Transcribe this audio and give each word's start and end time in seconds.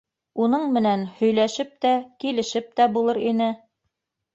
Уның 0.45 0.65
менән 0.77 1.03
һөйләшеп 1.21 1.77
тә, 1.87 1.95
килешеп 2.25 2.77
тә 2.79 2.93
булыр 2.99 3.25
ине. 3.33 3.57